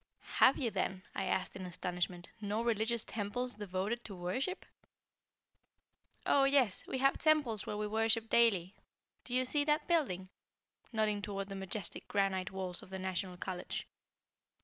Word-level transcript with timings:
"Have 0.41 0.57
you, 0.57 0.71
then," 0.71 1.03
I 1.13 1.25
asked 1.25 1.55
in 1.55 1.63
astonishment, 1.63 2.31
"no 2.41 2.63
religious 2.63 3.05
temples 3.05 3.53
devoted 3.53 4.03
to 4.05 4.15
worship?" 4.15 4.65
"Oh, 6.25 6.43
yes, 6.43 6.83
we 6.87 6.97
have 6.97 7.19
temples 7.19 7.67
where 7.67 7.77
we 7.77 7.85
worship 7.85 8.27
daily. 8.27 8.73
Do 9.25 9.35
you 9.35 9.45
see 9.45 9.63
that 9.65 9.87
building?" 9.87 10.29
nodding 10.91 11.21
toward 11.21 11.49
the 11.49 11.55
majestic 11.55 12.07
granite 12.07 12.49
walls 12.49 12.81
of 12.81 12.89
the 12.89 12.97
National 12.97 13.37
College. 13.37 13.85